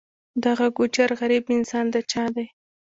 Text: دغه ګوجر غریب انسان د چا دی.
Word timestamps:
دغه 0.45 0.65
ګوجر 0.77 1.09
غریب 1.19 1.43
انسان 1.57 1.85
د 1.93 1.95
چا 2.11 2.23
دی. 2.35 2.47